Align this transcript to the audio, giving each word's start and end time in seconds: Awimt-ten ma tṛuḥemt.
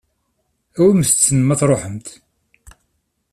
Awimt-ten 0.79 1.39
ma 1.43 1.55
tṛuḥemt. 1.59 2.07